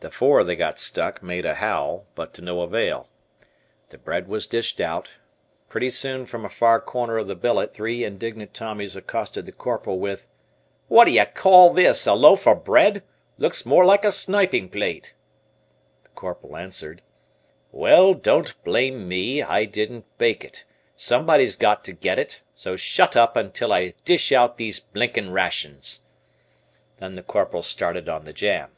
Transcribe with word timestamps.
The 0.00 0.10
four 0.10 0.44
that 0.44 0.56
got 0.56 0.78
stuck 0.78 1.22
made 1.22 1.44
a 1.44 1.56
howl, 1.56 2.06
but 2.14 2.32
to 2.32 2.40
no 2.40 2.62
avail. 2.62 3.10
The 3.90 3.98
bread 3.98 4.28
was 4.28 4.46
dished 4.46 4.80
out. 4.80 5.18
Pretty 5.68 5.90
soon 5.90 6.24
from 6.24 6.42
a 6.42 6.48
far 6.48 6.80
corner 6.80 7.18
of 7.18 7.26
the 7.26 7.34
billet, 7.34 7.74
three 7.74 8.02
indignant 8.02 8.54
Tommies 8.54 8.96
accosted 8.96 9.44
the 9.44 9.52
Corporal 9.52 9.98
with, 9.98 10.26
"What 10.88 11.04
do 11.04 11.10
you 11.12 11.26
call 11.26 11.74
this, 11.74 12.06
a 12.06 12.14
loaf 12.14 12.46
of 12.46 12.64
bread? 12.64 13.02
Looks 13.36 13.66
more 13.66 13.84
like 13.84 14.02
a 14.06 14.10
sniping 14.10 14.70
plate." 14.70 15.12
The 16.04 16.08
Corporal 16.14 16.56
answered: 16.56 17.02
"Well, 17.70 18.14
don't 18.14 18.54
blame 18.64 19.06
me, 19.06 19.42
I 19.42 19.66
didn't 19.66 20.06
bake 20.16 20.42
it, 20.46 20.64
somebody's 20.96 21.56
got 21.56 21.84
to 21.84 21.92
get 21.92 22.18
it, 22.18 22.40
so 22.54 22.74
shut 22.74 23.16
up 23.16 23.36
until 23.36 23.70
I 23.70 23.92
dish 24.06 24.32
out 24.32 24.56
these 24.56 24.80
blinkin' 24.80 25.30
rations." 25.34 26.06
Then 27.00 27.16
the 27.16 27.22
Corporal 27.22 27.62
started 27.62 28.08
on 28.08 28.24
the 28.24 28.32
jam. 28.32 28.70